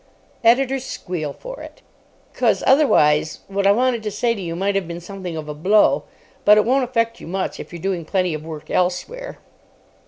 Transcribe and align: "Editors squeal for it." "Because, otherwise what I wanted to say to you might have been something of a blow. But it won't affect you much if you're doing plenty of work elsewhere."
"Editors 0.43 0.83
squeal 0.83 1.31
for 1.31 1.61
it." 1.61 1.83
"Because, 2.33 2.63
otherwise 2.65 3.41
what 3.47 3.67
I 3.67 3.71
wanted 3.71 4.01
to 4.01 4.09
say 4.09 4.33
to 4.33 4.41
you 4.41 4.55
might 4.55 4.73
have 4.73 4.87
been 4.87 4.99
something 4.99 5.37
of 5.37 5.47
a 5.47 5.53
blow. 5.53 6.05
But 6.43 6.57
it 6.57 6.65
won't 6.65 6.83
affect 6.83 7.19
you 7.19 7.27
much 7.27 7.59
if 7.59 7.71
you're 7.71 7.79
doing 7.83 8.03
plenty 8.03 8.33
of 8.33 8.43
work 8.43 8.71
elsewhere." 8.71 9.37